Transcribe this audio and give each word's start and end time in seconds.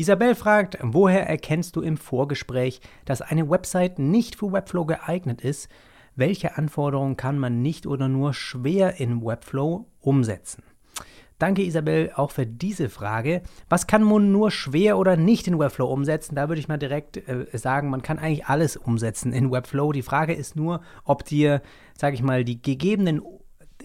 Isabel 0.00 0.34
fragt, 0.34 0.78
woher 0.80 1.28
erkennst 1.28 1.76
du 1.76 1.82
im 1.82 1.98
Vorgespräch, 1.98 2.80
dass 3.04 3.20
eine 3.20 3.50
Website 3.50 3.98
nicht 3.98 4.34
für 4.34 4.50
Webflow 4.50 4.86
geeignet 4.86 5.42
ist? 5.42 5.68
Welche 6.16 6.56
Anforderungen 6.56 7.18
kann 7.18 7.38
man 7.38 7.60
nicht 7.60 7.86
oder 7.86 8.08
nur 8.08 8.32
schwer 8.32 8.98
in 8.98 9.22
Webflow 9.22 9.84
umsetzen? 10.00 10.62
Danke 11.38 11.62
Isabel 11.62 12.12
auch 12.16 12.30
für 12.30 12.46
diese 12.46 12.88
Frage. 12.88 13.42
Was 13.68 13.86
kann 13.86 14.02
man 14.02 14.32
nur 14.32 14.50
schwer 14.50 14.96
oder 14.96 15.18
nicht 15.18 15.46
in 15.46 15.58
Webflow 15.58 15.92
umsetzen? 15.92 16.34
Da 16.34 16.48
würde 16.48 16.60
ich 16.60 16.68
mal 16.68 16.78
direkt 16.78 17.18
äh, 17.28 17.46
sagen, 17.52 17.90
man 17.90 18.00
kann 18.00 18.18
eigentlich 18.18 18.46
alles 18.46 18.78
umsetzen 18.78 19.34
in 19.34 19.50
Webflow. 19.50 19.92
Die 19.92 20.00
Frage 20.00 20.32
ist 20.32 20.56
nur, 20.56 20.80
ob 21.04 21.26
dir, 21.26 21.60
sage 21.94 22.14
ich 22.14 22.22
mal, 22.22 22.42
die 22.42 22.62
gegebenen 22.62 23.20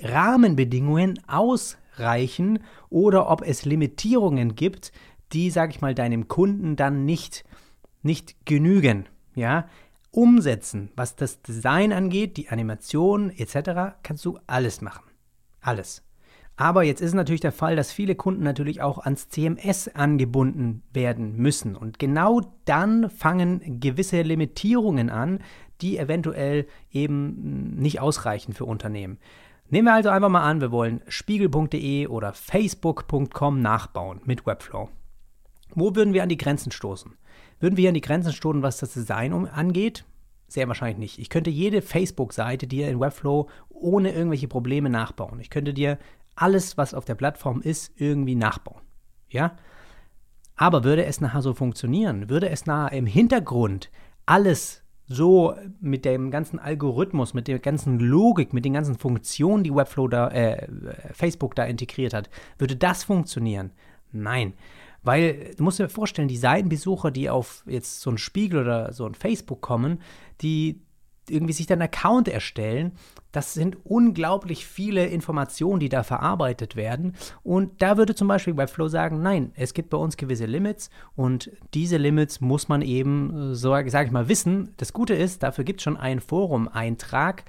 Rahmenbedingungen 0.01 1.19
ausreichen 1.27 2.59
oder 2.89 3.29
ob 3.29 3.41
es 3.41 3.65
Limitierungen 3.65 4.55
gibt, 4.55 4.93
die, 5.33 5.49
sage 5.49 5.71
ich 5.71 5.81
mal, 5.81 5.95
deinem 5.95 6.27
Kunden 6.27 6.75
dann 6.75 7.05
nicht, 7.05 7.43
nicht 8.01 8.45
genügen. 8.45 9.07
Ja, 9.35 9.67
umsetzen, 10.11 10.91
was 10.95 11.15
das 11.15 11.41
Design 11.41 11.91
angeht, 11.91 12.37
die 12.37 12.49
Animation 12.49 13.29
etc., 13.31 13.97
kannst 14.01 14.23
du 14.23 14.39
alles 14.47 14.81
machen. 14.81 15.03
Alles. 15.61 16.03
Aber 16.57 16.83
jetzt 16.83 17.01
ist 17.01 17.13
natürlich 17.13 17.41
der 17.41 17.51
Fall, 17.51 17.75
dass 17.75 17.91
viele 17.91 18.15
Kunden 18.15 18.43
natürlich 18.43 18.81
auch 18.81 18.99
ans 18.99 19.27
CMS 19.27 19.89
angebunden 19.89 20.83
werden 20.93 21.35
müssen. 21.35 21.75
Und 21.75 21.99
genau 21.99 22.41
dann 22.63 23.09
fangen 23.09 23.81
gewisse 23.81 24.21
Limitierungen 24.21 25.09
an, 25.09 25.39
die 25.81 25.97
eventuell 25.97 26.65
eben 26.91 27.75
nicht 27.75 27.99
ausreichen 27.99 28.53
für 28.53 28.63
Unternehmen. 28.63 29.17
Nehmen 29.67 29.87
wir 29.87 29.93
also 29.95 30.09
einfach 30.09 30.29
mal 30.29 30.47
an, 30.47 30.61
wir 30.61 30.71
wollen 30.71 31.01
spiegel.de 31.07 32.07
oder 32.07 32.31
facebook.com 32.31 33.59
nachbauen 33.59 34.21
mit 34.23 34.45
Webflow. 34.45 34.89
Wo 35.75 35.95
würden 35.95 36.13
wir 36.13 36.23
an 36.23 36.29
die 36.29 36.37
Grenzen 36.37 36.71
stoßen? 36.71 37.13
Würden 37.59 37.77
wir 37.77 37.89
an 37.89 37.93
die 37.93 38.01
Grenzen 38.01 38.33
stoßen, 38.33 38.63
was 38.63 38.77
das 38.77 38.93
Design 38.93 39.33
angeht? 39.47 40.05
Sehr 40.47 40.67
wahrscheinlich 40.67 40.97
nicht. 40.97 41.19
Ich 41.19 41.29
könnte 41.29 41.49
jede 41.49 41.81
Facebook-Seite 41.81 42.67
dir 42.67 42.89
in 42.89 42.99
Webflow 42.99 43.49
ohne 43.69 44.13
irgendwelche 44.13 44.47
Probleme 44.47 44.89
nachbauen. 44.89 45.39
Ich 45.39 45.49
könnte 45.49 45.73
dir 45.73 45.97
alles, 46.35 46.77
was 46.77 46.93
auf 46.93 47.05
der 47.05 47.15
Plattform 47.15 47.61
ist, 47.61 47.91
irgendwie 47.95 48.35
nachbauen. 48.35 48.81
Ja? 49.29 49.55
Aber 50.55 50.83
würde 50.83 51.05
es 51.05 51.21
nachher 51.21 51.41
so 51.41 51.53
funktionieren? 51.53 52.29
Würde 52.29 52.49
es 52.49 52.65
nachher 52.65 52.97
im 52.97 53.05
Hintergrund 53.05 53.89
alles 54.25 54.83
so 55.07 55.55
mit 55.79 56.05
dem 56.05 56.31
ganzen 56.31 56.57
Algorithmus, 56.57 57.33
mit 57.33 57.47
der 57.47 57.59
ganzen 57.59 57.99
Logik, 57.99 58.53
mit 58.53 58.65
den 58.65 58.73
ganzen 58.73 58.97
Funktionen, 58.97 59.63
die 59.63 59.73
Webflow 59.73 60.07
da, 60.07 60.29
äh, 60.29 60.67
Facebook 61.13 61.55
da 61.55 61.63
integriert 61.63 62.13
hat, 62.13 62.29
würde 62.57 62.75
das 62.75 63.03
funktionieren? 63.03 63.71
Nein. 64.11 64.53
Weil 65.05 65.53
du 65.55 65.63
musst 65.63 65.79
dir 65.79 65.87
vorstellen, 65.87 66.27
die 66.27 66.37
Seitenbesucher, 66.37 67.11
die 67.11 67.29
auf 67.29 67.63
jetzt 67.67 68.01
so 68.01 68.09
ein 68.09 68.17
Spiegel 68.17 68.61
oder 68.61 68.91
so 68.91 69.05
ein 69.05 69.15
Facebook 69.15 69.61
kommen, 69.61 70.01
die 70.41 70.81
irgendwie 71.29 71.53
sich 71.53 71.67
dann 71.67 71.81
Account 71.81 72.27
erstellen, 72.27 72.91
das 73.31 73.53
sind 73.53 73.77
unglaublich 73.83 74.65
viele 74.65 75.07
Informationen, 75.07 75.79
die 75.79 75.89
da 75.89 76.03
verarbeitet 76.03 76.75
werden. 76.75 77.15
Und 77.43 77.81
da 77.81 77.97
würde 77.97 78.15
zum 78.15 78.27
Beispiel 78.27 78.57
Webflow 78.57 78.87
sagen, 78.87 79.21
nein, 79.21 79.51
es 79.55 79.73
gibt 79.73 79.89
bei 79.89 79.97
uns 79.97 80.17
gewisse 80.17 80.45
Limits 80.45 80.89
und 81.15 81.51
diese 81.73 81.97
Limits 81.97 82.41
muss 82.41 82.67
man 82.67 82.81
eben, 82.81 83.53
so 83.55 83.69
sage 83.69 84.05
ich 84.05 84.11
mal, 84.11 84.29
wissen. 84.29 84.73
Das 84.77 84.93
Gute 84.93 85.13
ist, 85.13 85.43
dafür 85.43 85.63
gibt 85.63 85.79
es 85.81 85.83
schon 85.83 85.97
einen 85.97 86.21
Forum-Eintrag, 86.21 87.43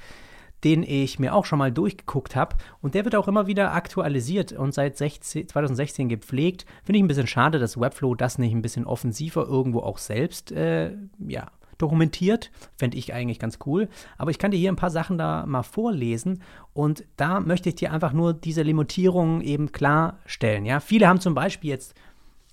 den 0.67 0.83
ich 0.83 1.21
mir 1.21 1.33
auch 1.33 1.45
schon 1.45 1.61
mal 1.61 1.71
durchgeguckt 1.71 2.35
habe. 2.35 2.57
Und 2.83 2.97
der 2.97 3.05
wird 3.05 3.15
auch 3.15 3.29
immer 3.29 3.47
wieder 3.47 3.73
aktualisiert 3.73 4.51
und 4.51 4.75
seit 4.75 4.97
16, 4.97 5.47
2016 5.47 6.09
gepflegt. 6.09 6.67
Finde 6.83 6.99
ich 6.99 7.05
ein 7.05 7.07
bisschen 7.07 7.29
schade, 7.29 7.61
dass 7.61 7.79
Webflow 7.81 8.17
das 8.17 8.39
nicht 8.39 8.53
ein 8.53 8.63
bisschen 8.63 8.85
offensiver 8.85 9.47
irgendwo 9.47 9.79
auch 9.79 9.99
selbst 9.99 10.51
äh, 10.51 10.91
ja, 11.21 11.53
dokumentiert. 11.79 12.51
Fände 12.77 12.97
ich 12.97 13.15
eigentlich 13.15 13.39
ganz 13.39 13.61
cool. 13.65 13.89
Aber 14.19 14.33
ich 14.33 14.41
kann 14.41 14.51
dir 14.51 14.57
hier 14.57 14.73
ein 14.73 14.77
paar 14.77 14.91
Sachen 14.91 15.19
da 15.19 15.47
mal 15.47 15.63
vorlesen. 15.63 16.43
Und 16.73 17.05
da 17.17 17.39
möchte 17.39 17.69
ich 17.69 17.77
dir 17.77 17.93
einfach 17.93 18.13
nur 18.13 18.35
diese 18.35 18.63
Limitierungen 18.63 19.43
eben 19.43 19.71
klarstellen. 19.71 20.67
Ja? 20.67 20.81
Viele 20.81 21.07
haben 21.07 21.21
zum 21.21 21.35
Beispiel 21.35 21.71
jetzt, 21.71 21.95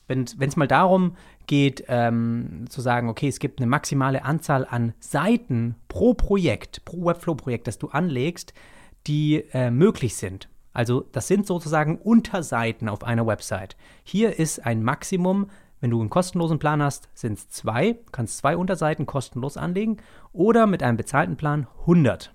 wenn 0.08 0.24
es 0.24 0.56
mal 0.56 0.68
darum 0.68 1.16
geht, 1.47 1.86
ähm, 1.88 2.66
zu 2.69 2.81
sagen, 2.81 3.09
okay, 3.09 3.28
es 3.28 3.40
gibt 3.40 3.59
eine 3.59 3.68
maximale 3.68 4.24
Anzahl 4.24 4.66
an 4.69 4.94
Seiten 5.00 5.75
pro 5.88 6.14
Projekt, 6.14 6.86
pro 6.86 7.06
Webflow-Projekt, 7.06 7.68
das 7.68 7.78
du 7.78 7.90
anlegst, 7.90 8.53
die 9.08 9.44
äh, 9.53 9.72
möglich 9.72 10.16
sind. 10.16 10.50
Also 10.74 11.06
das 11.12 11.28
sind 11.28 11.46
sozusagen 11.46 11.97
Unterseiten 11.97 12.90
auf 12.90 13.03
einer 13.03 13.28
Website. 13.28 13.75
Hier 14.03 14.40
ist 14.40 14.66
ein 14.66 14.84
Maximum 14.84 15.47
wenn 15.84 15.91
du 15.91 16.00
einen 16.00 16.09
kostenlosen 16.09 16.59
Plan 16.59 16.81
hast, 16.81 17.09
sind 17.14 17.38
es 17.38 17.50
zwei, 17.50 18.00
kannst 18.14 18.38
zwei 18.38 18.56
Unterseiten 18.56 19.06
kostenlos 19.06 19.58
anlegen 19.58 19.97
oder 20.31 20.66
mit 20.66 20.81
einem 20.81 20.96
bezahlten 20.96 21.35
Plan 21.35 21.68
100. 21.81 22.34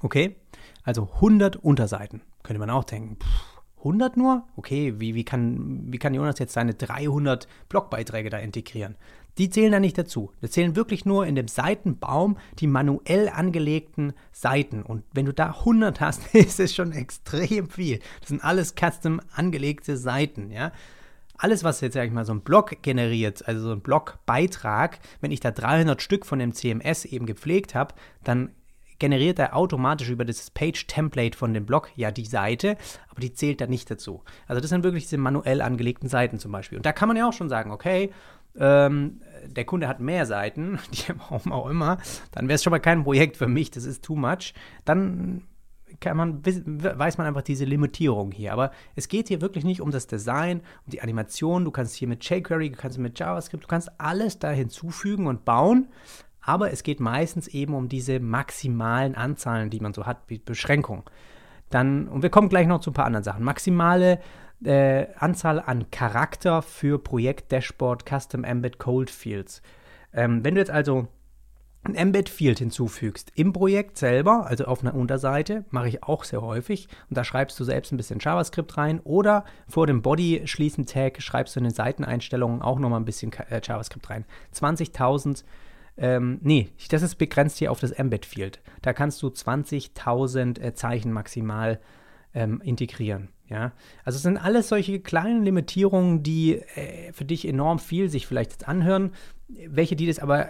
Okay? 0.00 0.36
Also 0.82 1.10
100 1.16 1.56
Unterseiten. 1.56 2.22
Könnte 2.42 2.58
man 2.58 2.70
auch 2.70 2.84
denken, 2.84 3.18
pff, 3.22 3.51
100 3.82 4.16
nur? 4.16 4.44
Okay, 4.56 4.94
wie, 4.98 5.14
wie, 5.14 5.24
kann, 5.24 5.84
wie 5.92 5.98
kann 5.98 6.14
Jonas 6.14 6.38
jetzt 6.38 6.54
seine 6.54 6.74
300 6.74 7.48
Blogbeiträge 7.68 8.30
da 8.30 8.38
integrieren? 8.38 8.96
Die 9.38 9.48
zählen 9.48 9.72
da 9.72 9.80
nicht 9.80 9.96
dazu. 9.96 10.30
Das 10.40 10.50
zählen 10.50 10.76
wirklich 10.76 11.04
nur 11.04 11.26
in 11.26 11.34
dem 11.34 11.48
Seitenbaum 11.48 12.36
die 12.58 12.66
manuell 12.66 13.28
angelegten 13.28 14.12
Seiten. 14.30 14.82
Und 14.82 15.04
wenn 15.12 15.26
du 15.26 15.32
da 15.32 15.46
100 15.46 16.00
hast, 16.00 16.22
ist 16.34 16.60
es 16.60 16.74
schon 16.74 16.92
extrem 16.92 17.68
viel. 17.68 18.00
Das 18.20 18.28
sind 18.28 18.44
alles 18.44 18.74
custom 18.74 19.20
angelegte 19.34 19.96
Seiten, 19.96 20.50
ja 20.50 20.72
alles, 21.42 21.64
was 21.64 21.80
jetzt, 21.80 21.94
sag 21.94 22.06
ich 22.06 22.12
mal, 22.12 22.24
so 22.24 22.32
ein 22.32 22.42
Blog 22.42 22.82
generiert, 22.82 23.46
also 23.48 23.62
so 23.62 23.72
ein 23.72 23.80
Blogbeitrag, 23.80 25.00
wenn 25.20 25.32
ich 25.32 25.40
da 25.40 25.50
300 25.50 26.00
Stück 26.00 26.24
von 26.24 26.38
dem 26.38 26.52
CMS 26.52 27.04
eben 27.04 27.26
gepflegt 27.26 27.74
habe, 27.74 27.94
dann 28.22 28.52
generiert 29.02 29.40
er 29.40 29.56
automatisch 29.56 30.10
über 30.10 30.24
das 30.24 30.52
Page-Template 30.52 31.36
von 31.36 31.52
dem 31.52 31.66
Blog 31.66 31.90
ja 31.96 32.12
die 32.12 32.24
Seite, 32.24 32.76
aber 33.08 33.20
die 33.20 33.32
zählt 33.32 33.60
da 33.60 33.66
nicht 33.66 33.90
dazu. 33.90 34.22
Also 34.46 34.60
das 34.60 34.70
sind 34.70 34.84
wirklich 34.84 35.02
diese 35.02 35.18
manuell 35.18 35.60
angelegten 35.60 36.08
Seiten 36.08 36.38
zum 36.38 36.52
Beispiel. 36.52 36.78
Und 36.78 36.86
da 36.86 36.92
kann 36.92 37.08
man 37.08 37.16
ja 37.16 37.28
auch 37.28 37.32
schon 37.32 37.48
sagen, 37.48 37.72
okay, 37.72 38.12
ähm, 38.56 39.20
der 39.44 39.64
Kunde 39.64 39.88
hat 39.88 39.98
mehr 39.98 40.24
Seiten, 40.24 40.78
die 40.92 41.12
warum 41.18 41.50
auch 41.50 41.68
immer, 41.68 41.98
dann 42.30 42.46
wäre 42.46 42.54
es 42.54 42.62
schon 42.62 42.70
mal 42.70 42.78
kein 42.78 43.02
Projekt 43.02 43.36
für 43.36 43.48
mich, 43.48 43.72
das 43.72 43.86
ist 43.86 44.04
too 44.04 44.14
much. 44.14 44.54
Dann 44.84 45.42
man, 46.14 46.44
weiß 46.44 47.18
man 47.18 47.26
einfach 47.26 47.42
diese 47.42 47.64
Limitierung 47.64 48.30
hier. 48.30 48.52
Aber 48.52 48.70
es 48.94 49.08
geht 49.08 49.28
hier 49.28 49.40
wirklich 49.40 49.64
nicht 49.64 49.80
um 49.80 49.90
das 49.90 50.06
Design, 50.06 50.60
um 50.86 50.92
die 50.92 51.02
Animation. 51.02 51.64
Du 51.64 51.72
kannst 51.72 51.96
hier 51.96 52.08
mit 52.08 52.24
jQuery, 52.24 52.70
du 52.70 52.76
kannst 52.76 52.98
mit 52.98 53.18
JavaScript, 53.18 53.64
du 53.64 53.68
kannst 53.68 53.90
alles 53.98 54.38
da 54.38 54.50
hinzufügen 54.50 55.26
und 55.26 55.44
bauen. 55.44 55.88
Aber 56.42 56.72
es 56.72 56.82
geht 56.82 57.00
meistens 57.00 57.48
eben 57.48 57.74
um 57.74 57.88
diese 57.88 58.20
maximalen 58.20 59.14
Anzahlen, 59.14 59.70
die 59.70 59.80
man 59.80 59.94
so 59.94 60.06
hat, 60.06 60.18
wie 60.26 60.38
Beschränkung. 60.38 61.08
Dann, 61.70 62.08
und 62.08 62.22
wir 62.22 62.30
kommen 62.30 62.48
gleich 62.48 62.66
noch 62.66 62.80
zu 62.80 62.90
ein 62.90 62.94
paar 62.94 63.06
anderen 63.06 63.24
Sachen. 63.24 63.44
Maximale 63.44 64.20
äh, 64.64 65.06
Anzahl 65.16 65.60
an 65.60 65.90
Charakter 65.90 66.62
für 66.62 66.98
Projekt 66.98 67.50
Dashboard 67.52 68.04
Custom 68.08 68.44
Embed 68.44 68.78
Cold 68.78 69.10
Fields. 69.10 69.62
Ähm, 70.12 70.44
wenn 70.44 70.54
du 70.54 70.60
jetzt 70.60 70.70
also 70.70 71.08
ein 71.84 71.94
Embed-Field 71.96 72.60
hinzufügst 72.60 73.32
im 73.34 73.52
Projekt 73.52 73.98
selber, 73.98 74.46
also 74.46 74.66
auf 74.66 74.82
einer 74.82 74.94
Unterseite, 74.94 75.64
mache 75.70 75.88
ich 75.88 76.04
auch 76.04 76.22
sehr 76.22 76.40
häufig. 76.40 76.86
Und 77.10 77.18
da 77.18 77.24
schreibst 77.24 77.58
du 77.58 77.64
selbst 77.64 77.92
ein 77.92 77.96
bisschen 77.96 78.20
JavaScript 78.20 78.76
rein 78.76 79.00
oder 79.00 79.44
vor 79.66 79.88
dem 79.88 80.00
Body-Schließen-Tag 80.00 81.20
schreibst 81.20 81.56
du 81.56 81.60
in 81.60 81.64
den 81.64 81.74
Seiteneinstellungen 81.74 82.62
auch 82.62 82.78
nochmal 82.78 83.00
ein 83.00 83.04
bisschen 83.04 83.32
äh, 83.32 83.60
JavaScript 83.62 84.08
rein. 84.10 84.24
20.000, 84.54 85.42
ähm, 85.96 86.38
nee, 86.42 86.70
das 86.90 87.02
ist 87.02 87.16
begrenzt 87.16 87.58
hier 87.58 87.70
auf 87.70 87.80
das 87.80 87.90
Embed-Field. 87.90 88.60
Da 88.80 88.92
kannst 88.92 89.22
du 89.22 89.28
20.000 89.28 90.60
äh, 90.60 90.74
Zeichen 90.74 91.12
maximal 91.12 91.80
ähm, 92.34 92.60
integrieren. 92.62 93.28
Ja, 93.48 93.72
also 94.04 94.16
es 94.16 94.22
sind 94.22 94.38
alles 94.38 94.68
solche 94.68 95.00
kleinen 95.00 95.44
Limitierungen, 95.44 96.22
die 96.22 96.54
äh, 96.56 97.12
für 97.12 97.26
dich 97.26 97.46
enorm 97.46 97.78
viel 97.78 98.08
sich 98.08 98.26
vielleicht 98.26 98.52
jetzt 98.52 98.66
anhören, 98.66 99.12
welche 99.48 99.94
die 99.94 100.06
das 100.06 100.18
aber 100.18 100.48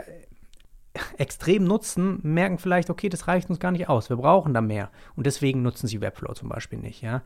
extrem 1.16 1.64
nutzen, 1.64 2.20
merken 2.22 2.58
vielleicht, 2.58 2.90
okay, 2.90 3.08
das 3.08 3.26
reicht 3.26 3.48
uns 3.48 3.58
gar 3.58 3.72
nicht 3.72 3.88
aus, 3.88 4.10
wir 4.10 4.16
brauchen 4.16 4.52
da 4.54 4.60
mehr. 4.60 4.90
Und 5.16 5.26
deswegen 5.26 5.62
nutzen 5.62 5.86
sie 5.86 6.00
Webflow 6.00 6.34
zum 6.34 6.48
Beispiel 6.48 6.78
nicht, 6.78 7.02
ja. 7.02 7.22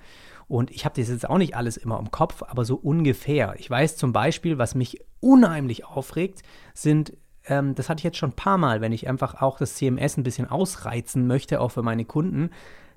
Und 0.48 0.70
ich 0.70 0.84
habe 0.84 1.00
das 1.00 1.10
jetzt 1.10 1.28
auch 1.28 1.38
nicht 1.38 1.56
alles 1.56 1.76
immer 1.76 1.98
im 1.98 2.10
Kopf, 2.10 2.42
aber 2.42 2.64
so 2.64 2.76
ungefähr. 2.76 3.54
Ich 3.58 3.68
weiß 3.68 3.96
zum 3.96 4.12
Beispiel, 4.12 4.58
was 4.58 4.74
mich 4.74 5.00
unheimlich 5.20 5.84
aufregt, 5.84 6.42
sind, 6.74 7.16
ähm, 7.46 7.74
das 7.74 7.88
hatte 7.88 8.00
ich 8.00 8.04
jetzt 8.04 8.18
schon 8.18 8.30
ein 8.30 8.36
paar 8.36 8.58
Mal, 8.58 8.80
wenn 8.80 8.92
ich 8.92 9.08
einfach 9.08 9.40
auch 9.40 9.58
das 9.58 9.74
CMS 9.74 10.16
ein 10.16 10.22
bisschen 10.22 10.48
ausreizen 10.48 11.26
möchte, 11.26 11.60
auch 11.60 11.70
für 11.70 11.82
meine 11.82 12.04
Kunden, 12.04 12.50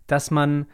dass 0.08 0.32
man 0.32 0.68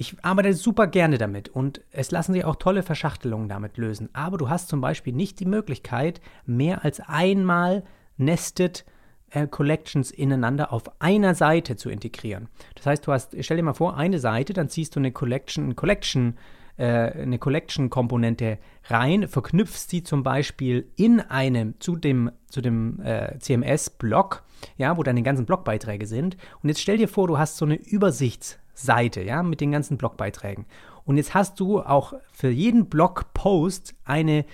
ich 0.00 0.16
arbeite 0.22 0.54
super 0.54 0.86
gerne 0.86 1.18
damit 1.18 1.48
und 1.48 1.80
es 1.90 2.12
lassen 2.12 2.32
sich 2.32 2.44
auch 2.44 2.54
tolle 2.54 2.84
Verschachtelungen 2.84 3.48
damit 3.48 3.78
lösen. 3.78 4.08
Aber 4.12 4.38
du 4.38 4.48
hast 4.48 4.68
zum 4.68 4.80
Beispiel 4.80 5.12
nicht 5.12 5.40
die 5.40 5.44
Möglichkeit, 5.44 6.20
mehr 6.46 6.84
als 6.84 7.00
einmal 7.00 7.82
nested 8.16 8.84
äh, 9.30 9.48
Collections 9.48 10.12
ineinander 10.12 10.72
auf 10.72 10.84
einer 11.00 11.34
Seite 11.34 11.74
zu 11.74 11.90
integrieren. 11.90 12.48
Das 12.76 12.86
heißt, 12.86 13.08
du 13.08 13.12
hast, 13.12 13.34
stell 13.40 13.56
dir 13.56 13.64
mal 13.64 13.74
vor, 13.74 13.96
eine 13.96 14.20
Seite, 14.20 14.52
dann 14.52 14.68
ziehst 14.68 14.94
du 14.94 15.00
eine 15.00 15.10
Collection, 15.10 15.70
ein 15.70 15.76
Collection 15.76 16.38
äh, 16.78 16.84
eine 16.84 17.38
Collection-Komponente 17.38 18.58
rein, 18.84 19.28
verknüpfst 19.28 19.90
sie 19.90 20.02
zum 20.02 20.22
Beispiel 20.22 20.88
in 20.96 21.20
einem 21.20 21.74
zu 21.80 21.96
dem, 21.96 22.30
zu 22.48 22.60
dem 22.60 23.00
äh, 23.00 23.38
CMS-Blog, 23.38 24.42
ja, 24.76 24.96
wo 24.96 25.02
deine 25.02 25.22
ganzen 25.22 25.44
Blogbeiträge 25.44 26.06
sind. 26.06 26.36
Und 26.62 26.68
jetzt 26.68 26.80
stell 26.80 26.96
dir 26.96 27.08
vor, 27.08 27.26
du 27.26 27.38
hast 27.38 27.56
so 27.56 27.64
eine 27.64 27.76
Übersichtsseite, 27.76 29.22
ja, 29.22 29.42
mit 29.42 29.60
den 29.60 29.72
ganzen 29.72 29.98
Blogbeiträgen. 29.98 30.66
Und 31.04 31.16
jetzt 31.16 31.34
hast 31.34 31.58
du 31.60 31.80
auch 31.80 32.14
für 32.32 32.50
jeden 32.50 32.86
Blogpost 32.86 33.94
eine 34.04 34.44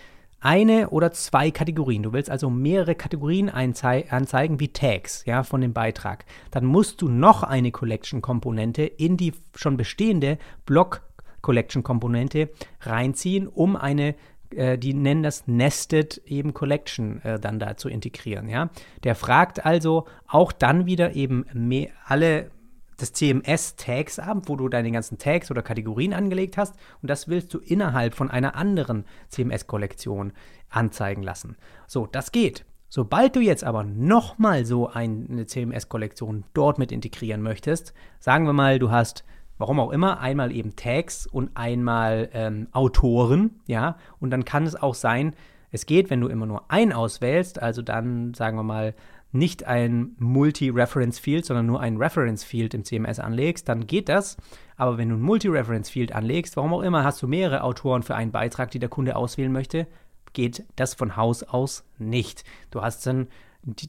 eine 0.44 0.90
oder 0.90 1.10
zwei 1.10 1.50
Kategorien. 1.50 2.02
Du 2.02 2.12
willst 2.12 2.28
also 2.28 2.50
mehrere 2.50 2.94
Kategorien 2.94 3.48
anzeigen 3.48 4.60
wie 4.60 4.68
Tags 4.68 5.24
ja, 5.24 5.42
von 5.42 5.62
dem 5.62 5.72
Beitrag. 5.72 6.26
Dann 6.50 6.66
musst 6.66 7.00
du 7.00 7.08
noch 7.08 7.42
eine 7.42 7.70
Collection-Komponente 7.70 8.82
in 8.82 9.16
die 9.16 9.32
schon 9.56 9.78
bestehende 9.78 10.36
Block-Collection-Komponente 11.44 12.50
reinziehen, 12.80 13.46
um 13.46 13.76
eine 13.76 14.14
äh, 14.50 14.78
die 14.78 14.94
nennen 14.94 15.22
das 15.22 15.46
Nested 15.46 16.22
eben 16.26 16.54
Collection 16.54 17.20
äh, 17.22 17.38
dann 17.38 17.58
da 17.58 17.76
zu 17.76 17.88
integrieren. 17.88 18.48
Ja? 18.48 18.70
Der 19.02 19.14
fragt 19.14 19.64
also 19.64 20.06
auch 20.26 20.52
dann 20.52 20.86
wieder 20.86 21.14
eben 21.14 21.46
alle 22.06 22.50
des 23.00 23.12
CMS-Tags 23.12 24.20
ab, 24.20 24.42
wo 24.46 24.56
du 24.56 24.68
deine 24.68 24.92
ganzen 24.92 25.18
Tags 25.18 25.50
oder 25.50 25.62
Kategorien 25.62 26.12
angelegt 26.12 26.56
hast 26.56 26.76
und 27.02 27.10
das 27.10 27.26
willst 27.26 27.52
du 27.52 27.58
innerhalb 27.58 28.14
von 28.14 28.30
einer 28.30 28.54
anderen 28.54 29.04
CMS-Kollektion 29.28 30.32
anzeigen 30.70 31.22
lassen. 31.22 31.56
So, 31.88 32.06
das 32.06 32.30
geht. 32.30 32.64
Sobald 32.88 33.34
du 33.34 33.40
jetzt 33.40 33.64
aber 33.64 33.82
nochmal 33.82 34.64
so 34.64 34.88
eine 34.88 35.46
CMS-Kollektion 35.46 36.44
dort 36.54 36.78
mit 36.78 36.92
integrieren 36.92 37.42
möchtest, 37.42 37.92
sagen 38.20 38.46
wir 38.46 38.52
mal, 38.52 38.78
du 38.78 38.92
hast, 38.92 39.24
warum 39.58 39.80
auch 39.80 39.90
immer, 39.90 40.20
einmal 40.20 40.52
eben 40.52 40.76
Tags 40.76 41.26
und 41.26 41.50
einmal 41.54 42.28
ähm, 42.32 42.68
Autoren, 42.72 43.60
ja, 43.66 43.96
und 44.20 44.30
dann 44.30 44.44
kann 44.44 44.64
es 44.64 44.76
auch 44.76 44.94
sein, 44.94 45.34
es 45.70 45.86
geht, 45.86 46.08
wenn 46.10 46.20
du 46.20 46.28
immer 46.28 46.46
nur 46.46 46.70
einen 46.70 46.92
auswählst, 46.92 47.60
also 47.60 47.82
dann 47.82 48.32
sagen 48.34 48.56
wir 48.56 48.62
mal 48.62 48.94
nicht 49.34 49.64
ein 49.64 50.14
Multi-Reference-Field, 50.20 51.44
sondern 51.44 51.66
nur 51.66 51.80
ein 51.80 51.96
Reference-Field 51.96 52.72
im 52.72 52.84
CMS 52.84 53.18
anlegst, 53.18 53.68
dann 53.68 53.88
geht 53.88 54.08
das. 54.08 54.36
Aber 54.76 54.96
wenn 54.96 55.08
du 55.08 55.16
ein 55.16 55.22
Multi-Reference-Field 55.22 56.12
anlegst, 56.12 56.56
warum 56.56 56.72
auch 56.72 56.82
immer, 56.82 57.02
hast 57.02 57.20
du 57.20 57.26
mehrere 57.26 57.64
Autoren 57.64 58.04
für 58.04 58.14
einen 58.14 58.30
Beitrag, 58.30 58.70
die 58.70 58.78
der 58.78 58.88
Kunde 58.88 59.16
auswählen 59.16 59.50
möchte, 59.50 59.88
geht 60.32 60.64
das 60.76 60.94
von 60.94 61.16
Haus 61.16 61.42
aus 61.42 61.84
nicht. 61.98 62.44
Du 62.70 62.82
hast 62.82 63.04
dann, 63.06 63.26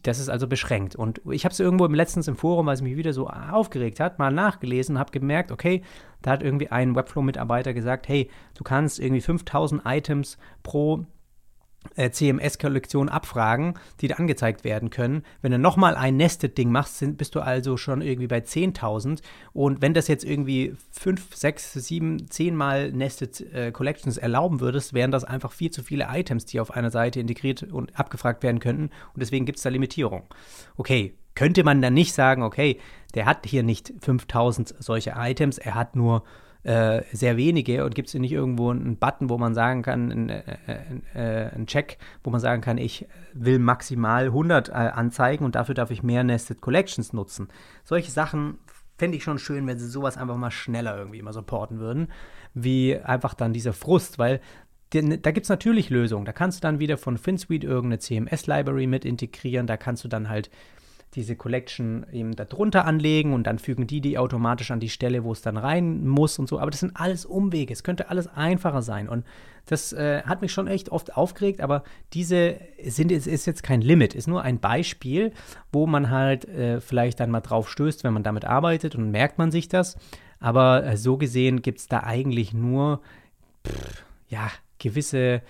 das 0.03 0.19
ist 0.19 0.29
also 0.29 0.47
beschränkt. 0.47 0.95
Und 0.95 1.21
ich 1.29 1.43
habe 1.43 1.51
es 1.51 1.59
irgendwo 1.59 1.85
letztens 1.87 2.27
im 2.27 2.35
Forum, 2.35 2.65
weil 2.67 2.75
es 2.75 2.81
mich 2.81 2.95
wieder 2.95 3.13
so 3.13 3.27
aufgeregt 3.27 3.99
hat, 3.99 4.19
mal 4.19 4.31
nachgelesen, 4.31 4.97
habe 4.97 5.11
gemerkt, 5.11 5.51
okay, 5.51 5.81
da 6.21 6.31
hat 6.31 6.43
irgendwie 6.43 6.69
ein 6.69 6.95
Webflow-Mitarbeiter 6.95 7.73
gesagt, 7.73 8.07
hey, 8.07 8.29
du 8.55 8.63
kannst 8.63 8.99
irgendwie 8.99 9.21
5000 9.21 9.81
Items 9.85 10.37
pro 10.63 11.05
CMS-Kollektion 11.95 13.09
abfragen, 13.09 13.75
die 14.01 14.07
da 14.07 14.15
angezeigt 14.15 14.63
werden 14.63 14.89
können. 14.89 15.23
Wenn 15.41 15.51
du 15.51 15.59
nochmal 15.59 15.95
ein 15.95 16.17
Nested-Ding 16.17 16.71
machst, 16.71 16.97
sind, 16.97 17.17
bist 17.17 17.35
du 17.35 17.41
also 17.41 17.77
schon 17.77 18.01
irgendwie 18.01 18.27
bei 18.27 18.39
10.000. 18.39 19.21
Und 19.53 19.81
wenn 19.81 19.93
das 19.93 20.07
jetzt 20.07 20.23
irgendwie 20.23 20.75
5, 20.91 21.35
6, 21.35 21.73
7, 21.73 22.29
10 22.29 22.55
Mal 22.55 22.91
Nested 22.91 23.41
äh, 23.53 23.71
Collections 23.71 24.17
erlauben 24.17 24.59
würdest, 24.59 24.93
wären 24.93 25.11
das 25.11 25.23
einfach 25.23 25.51
viel 25.51 25.71
zu 25.71 25.83
viele 25.83 26.07
Items, 26.11 26.45
die 26.45 26.59
auf 26.59 26.71
einer 26.71 26.91
Seite 26.91 27.19
integriert 27.19 27.63
und 27.63 27.97
abgefragt 27.99 28.43
werden 28.43 28.59
könnten. 28.59 28.89
Und 29.13 29.21
deswegen 29.21 29.45
gibt 29.45 29.57
es 29.57 29.63
da 29.63 29.69
Limitierung. 29.69 30.23
Okay, 30.77 31.15
könnte 31.35 31.63
man 31.63 31.81
dann 31.81 31.93
nicht 31.93 32.13
sagen, 32.13 32.43
okay, 32.43 32.79
der 33.13 33.25
hat 33.25 33.45
hier 33.45 33.63
nicht 33.63 33.93
5000 33.99 34.75
solche 34.79 35.13
Items, 35.17 35.57
er 35.57 35.75
hat 35.75 35.95
nur 35.95 36.23
äh, 36.65 37.03
sehr 37.11 37.37
wenige 37.37 37.85
und 37.85 37.93
gibt 37.93 38.07
es 38.07 38.13
nicht 38.15 38.31
irgendwo 38.31 38.71
einen 38.71 38.97
Button, 38.97 39.29
wo 39.29 39.37
man 39.37 39.53
sagen 39.53 39.83
kann, 39.83 40.11
einen, 40.11 40.29
äh, 40.29 40.41
äh, 41.13 41.51
einen 41.53 41.67
Check, 41.67 41.99
wo 42.23 42.31
man 42.31 42.39
sagen 42.39 42.61
kann, 42.61 42.79
ich 42.79 43.07
will 43.33 43.59
maximal 43.59 44.25
100 44.25 44.69
äh, 44.69 44.71
anzeigen 44.71 45.45
und 45.45 45.53
dafür 45.53 45.75
darf 45.75 45.91
ich 45.91 46.01
mehr 46.01 46.23
Nested 46.23 46.61
Collections 46.61 47.13
nutzen. 47.13 47.49
Solche 47.83 48.09
Sachen 48.09 48.57
fände 48.97 49.15
ich 49.15 49.23
schon 49.23 49.37
schön, 49.37 49.67
wenn 49.67 49.77
sie 49.77 49.87
sowas 49.87 50.17
einfach 50.17 50.37
mal 50.37 50.49
schneller 50.49 50.97
irgendwie 50.97 51.21
mal 51.21 51.33
supporten 51.33 51.79
würden, 51.79 52.07
wie 52.55 52.97
einfach 52.97 53.35
dann 53.35 53.53
dieser 53.53 53.73
Frust, 53.73 54.17
weil 54.17 54.41
da 54.89 55.31
gibt 55.31 55.45
es 55.45 55.49
natürlich 55.49 55.89
Lösungen. 55.89 56.25
Da 56.25 56.31
kannst 56.31 56.59
du 56.59 56.61
dann 56.61 56.79
wieder 56.79 56.97
von 56.97 57.17
FinSuite 57.17 57.67
irgendeine 57.67 57.99
CMS-Library 57.99 58.87
mit 58.87 59.03
integrieren. 59.03 59.67
Da 59.67 59.77
kannst 59.77 60.03
du 60.03 60.07
dann 60.07 60.29
halt 60.29 60.49
diese 61.13 61.35
Collection 61.35 62.05
eben 62.11 62.35
darunter 62.35 62.85
anlegen 62.85 63.33
und 63.33 63.47
dann 63.47 63.59
fügen 63.59 63.87
die 63.87 64.01
die 64.01 64.17
automatisch 64.17 64.71
an 64.71 64.79
die 64.79 64.89
Stelle, 64.89 65.23
wo 65.23 65.31
es 65.31 65.41
dann 65.41 65.55
rein 65.55 66.05
muss 66.05 66.37
und 66.39 66.49
so. 66.49 66.59
Aber 66.59 66.71
das 66.71 66.81
sind 66.81 66.95
alles 66.95 67.25
Umwege. 67.25 67.71
Es 67.71 67.83
könnte 67.83 68.09
alles 68.09 68.27
einfacher 68.27 68.81
sein. 68.81 69.07
Und 69.07 69.23
das 69.65 69.93
äh, 69.93 70.23
hat 70.23 70.41
mich 70.41 70.51
schon 70.51 70.67
echt 70.67 70.89
oft 70.89 71.15
aufgeregt, 71.15 71.61
aber 71.61 71.83
diese 72.13 72.59
sind, 72.83 73.11
ist, 73.11 73.27
ist 73.27 73.47
jetzt 73.47 73.63
kein 73.63 73.81
Limit, 73.81 74.13
ist 74.13 74.27
nur 74.27 74.41
ein 74.41 74.59
Beispiel, 74.59 75.31
wo 75.71 75.87
man 75.87 76.09
halt 76.09 76.45
äh, 76.45 76.81
vielleicht 76.81 77.19
dann 77.19 77.31
mal 77.31 77.41
drauf 77.41 77.69
stößt, 77.69 78.03
wenn 78.03 78.13
man 78.13 78.23
damit 78.23 78.45
arbeitet 78.45 78.95
und 78.95 79.09
merkt 79.09 79.37
man 79.37 79.51
sich 79.51 79.67
das. 79.67 79.97
Aber 80.39 80.85
äh, 80.85 80.97
so 80.97 81.17
gesehen 81.17 81.61
gibt 81.61 81.79
es 81.79 81.87
da 81.87 82.03
eigentlich 82.03 82.53
nur, 82.53 83.01
pff, 83.65 84.03
ja, 84.27 84.51
gewisse 84.79 85.41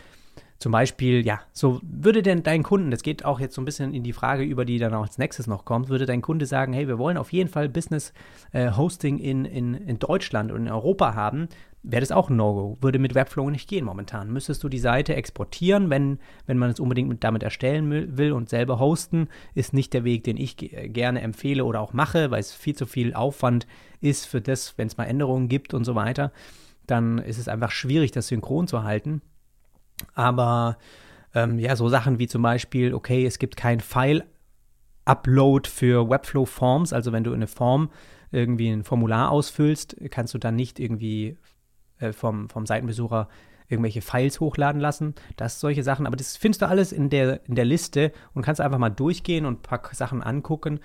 zum 0.57 0.71
Beispiel, 0.71 1.25
ja, 1.25 1.41
so 1.51 1.79
würde 1.83 2.21
denn 2.21 2.43
dein 2.43 2.63
Kunden, 2.63 2.89
das 2.89 3.03
geht 3.03 3.25
auch 3.25 3.39
jetzt 3.39 3.55
so 3.55 3.61
ein 3.61 3.65
bisschen 3.65 3.93
in 3.93 4.03
die 4.03 4.13
Frage 4.13 4.43
über, 4.43 4.63
die 4.63 4.79
dann 4.79 4.93
auch 4.93 5.03
als 5.03 5.17
nächstes 5.17 5.47
noch 5.47 5.65
kommt, 5.65 5.89
würde 5.89 6.05
dein 6.05 6.21
Kunde 6.21 6.45
sagen, 6.45 6.71
hey, 6.73 6.87
wir 6.87 6.97
wollen 6.97 7.17
auf 7.17 7.33
jeden 7.33 7.49
Fall 7.49 7.67
Business 7.67 8.13
äh, 8.51 8.71
Hosting 8.71 9.19
in, 9.19 9.45
in, 9.45 9.73
in 9.73 9.99
Deutschland 9.99 10.51
und 10.51 10.61
in 10.65 10.71
Europa 10.71 11.13
haben, 11.13 11.49
wäre 11.83 11.99
das 11.99 12.11
auch 12.11 12.29
ein 12.29 12.35
No-Go. 12.35 12.77
Würde 12.81 12.99
mit 12.99 13.15
Webflow 13.15 13.49
nicht 13.49 13.69
gehen 13.69 13.85
momentan. 13.85 14.31
Müsstest 14.31 14.63
du 14.63 14.69
die 14.69 14.79
Seite 14.79 15.15
exportieren, 15.15 15.89
wenn, 15.89 16.19
wenn 16.47 16.57
man 16.57 16.71
es 16.71 16.79
unbedingt 16.79 17.23
damit 17.23 17.43
erstellen 17.43 18.17
will 18.17 18.31
und 18.31 18.49
selber 18.49 18.79
hosten, 18.79 19.27
ist 19.53 19.73
nicht 19.73 19.93
der 19.93 20.03
Weg, 20.03 20.23
den 20.23 20.37
ich 20.37 20.55
gerne 20.57 21.21
empfehle 21.21 21.63
oder 21.63 21.81
auch 21.81 21.93
mache, 21.93 22.31
weil 22.31 22.39
es 22.39 22.53
viel 22.53 22.75
zu 22.75 22.85
viel 22.85 23.13
Aufwand 23.13 23.67
ist 24.01 24.25
für 24.25 24.41
das, 24.41 24.77
wenn 24.77 24.87
es 24.87 24.97
mal 24.97 25.05
Änderungen 25.05 25.47
gibt 25.47 25.73
und 25.73 25.83
so 25.83 25.95
weiter. 25.95 26.31
Dann 26.87 27.19
ist 27.19 27.37
es 27.37 27.47
einfach 27.47 27.71
schwierig, 27.71 28.11
das 28.11 28.27
synchron 28.27 28.67
zu 28.67 28.83
halten. 28.83 29.21
Aber 30.13 30.77
ähm, 31.33 31.59
ja, 31.59 31.75
so 31.75 31.89
Sachen 31.89 32.19
wie 32.19 32.27
zum 32.27 32.41
Beispiel, 32.41 32.93
okay, 32.93 33.25
es 33.25 33.39
gibt 33.39 33.57
kein 33.57 33.79
File-Upload 33.79 35.69
für 35.69 36.09
Webflow-Forms, 36.09 36.93
also 36.93 37.11
wenn 37.11 37.23
du 37.23 37.33
eine 37.33 37.47
Form 37.47 37.91
irgendwie 38.31 38.69
ein 38.69 38.83
Formular 38.83 39.31
ausfüllst, 39.31 39.95
kannst 40.09 40.33
du 40.33 40.37
dann 40.37 40.55
nicht 40.55 40.79
irgendwie 40.79 41.37
äh, 41.99 42.11
vom, 42.11 42.49
vom 42.49 42.65
Seitenbesucher 42.65 43.29
irgendwelche 43.67 44.01
Files 44.01 44.39
hochladen 44.39 44.79
lassen. 44.79 45.15
Das 45.37 45.59
solche 45.59 45.83
Sachen, 45.83 46.05
aber 46.05 46.15
das 46.15 46.37
findest 46.37 46.61
du 46.61 46.67
alles 46.67 46.91
in 46.91 47.09
der, 47.09 47.45
in 47.47 47.55
der 47.55 47.65
Liste 47.65 48.11
und 48.33 48.43
kannst 48.43 48.61
einfach 48.61 48.77
mal 48.77 48.89
durchgehen 48.89 49.45
und 49.45 49.59
ein 49.59 49.61
paar 49.61 49.81
Sachen 49.93 50.21
angucken. 50.21 50.79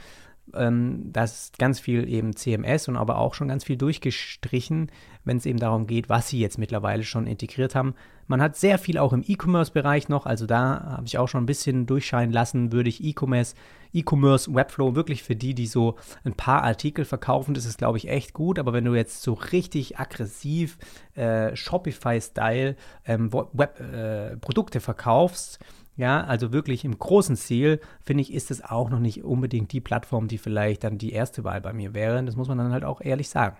Ähm, 0.54 1.12
da 1.12 1.24
ist 1.24 1.58
ganz 1.58 1.80
viel 1.80 2.08
eben 2.08 2.34
CMS 2.34 2.88
und 2.88 2.96
aber 2.96 3.18
auch 3.18 3.34
schon 3.34 3.48
ganz 3.48 3.64
viel 3.64 3.76
durchgestrichen, 3.76 4.90
wenn 5.24 5.36
es 5.36 5.46
eben 5.46 5.58
darum 5.58 5.86
geht, 5.86 6.08
was 6.08 6.28
sie 6.28 6.40
jetzt 6.40 6.58
mittlerweile 6.58 7.02
schon 7.02 7.26
integriert 7.26 7.74
haben. 7.74 7.94
Man 8.26 8.40
hat 8.40 8.56
sehr 8.56 8.78
viel 8.78 8.98
auch 8.98 9.12
im 9.12 9.24
E-Commerce-Bereich 9.26 10.08
noch, 10.08 10.24
also 10.24 10.46
da 10.46 10.94
habe 10.96 11.06
ich 11.06 11.18
auch 11.18 11.26
schon 11.26 11.42
ein 11.42 11.46
bisschen 11.46 11.86
durchscheinen 11.86 12.32
lassen, 12.32 12.72
würde 12.72 12.88
ich 12.88 13.02
E-Commerce, 13.02 13.54
E-Commerce 13.92 14.54
Webflow 14.54 14.94
wirklich 14.94 15.22
für 15.22 15.34
die, 15.34 15.54
die 15.54 15.66
so 15.66 15.96
ein 16.24 16.34
paar 16.34 16.62
Artikel 16.62 17.04
verkaufen, 17.04 17.54
das 17.54 17.64
ist 17.64 17.78
glaube 17.78 17.98
ich 17.98 18.08
echt 18.08 18.32
gut, 18.32 18.58
aber 18.58 18.72
wenn 18.72 18.84
du 18.84 18.94
jetzt 18.94 19.22
so 19.22 19.32
richtig 19.32 19.98
aggressiv 19.98 20.78
äh, 21.14 21.56
Shopify-Style 21.56 22.76
ähm, 23.04 23.30
äh, 23.58 24.36
Produkte 24.36 24.80
verkaufst, 24.80 25.58
ja, 26.00 26.24
also 26.24 26.50
wirklich 26.50 26.86
im 26.86 26.98
großen 26.98 27.36
Ziel, 27.36 27.78
finde 28.02 28.22
ich, 28.22 28.32
ist 28.32 28.50
es 28.50 28.64
auch 28.64 28.88
noch 28.88 29.00
nicht 29.00 29.22
unbedingt 29.22 29.70
die 29.72 29.82
Plattform, 29.82 30.28
die 30.28 30.38
vielleicht 30.38 30.82
dann 30.82 30.96
die 30.96 31.12
erste 31.12 31.44
Wahl 31.44 31.60
bei 31.60 31.74
mir 31.74 31.92
wäre. 31.92 32.24
Das 32.24 32.36
muss 32.36 32.48
man 32.48 32.56
dann 32.56 32.72
halt 32.72 32.84
auch 32.84 33.02
ehrlich 33.02 33.28
sagen. 33.28 33.58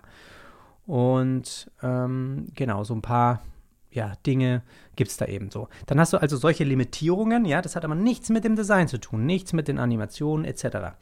Und 0.87 1.69
ähm, 1.83 2.47
genau, 2.55 2.83
so 2.83 2.95
ein 2.95 3.03
paar 3.03 3.43
ja, 3.91 4.13
Dinge 4.25 4.63
gibt 4.95 5.11
es 5.11 5.17
da 5.17 5.27
eben 5.27 5.51
so. 5.51 5.67
Dann 5.85 5.99
hast 5.99 6.13
du 6.13 6.17
also 6.17 6.35
solche 6.35 6.63
Limitierungen, 6.63 7.45
ja, 7.45 7.61
das 7.61 7.75
hat 7.75 7.85
aber 7.85 7.93
nichts 7.93 8.29
mit 8.29 8.43
dem 8.43 8.55
Design 8.55 8.87
zu 8.87 8.99
tun, 8.99 9.27
nichts 9.27 9.53
mit 9.53 9.67
den 9.67 9.77
Animationen 9.77 10.43
etc. 10.43 10.95